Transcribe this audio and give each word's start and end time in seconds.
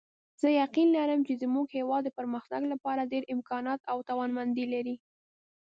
زه 0.41 0.47
یقین 0.61 0.87
لرم 0.97 1.19
چې 1.27 1.33
زموږ 1.43 1.65
هیواد 1.77 2.01
د 2.05 2.09
پرمختګ 2.17 2.61
لپاره 2.73 3.09
ډېر 3.13 3.23
امکانات 3.33 3.79
او 3.91 3.97
توانمندۍ 4.09 4.65
لري 4.73 4.95